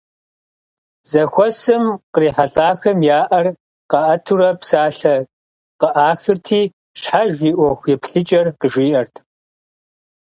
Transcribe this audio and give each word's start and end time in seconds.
Зэхуэсым 1.09 1.83
кърихьэлӀахэм 2.13 2.99
я 3.17 3.19
Ӏэр 3.29 3.47
къаӀэтурэ 3.91 4.49
псалъэ 4.59 5.15
къыӀахырти 5.79 6.61
щхьэж 6.99 7.33
и 7.49 7.51
ӀуэхуеплъыкӀэр 7.57 8.47
къыжаӀэрт. 8.59 9.15